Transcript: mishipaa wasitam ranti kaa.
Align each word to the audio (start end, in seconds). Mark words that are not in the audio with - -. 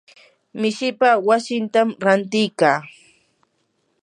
mishipaa 0.59 1.17
wasitam 1.27 1.87
ranti 2.03 2.43
kaa. 2.59 2.79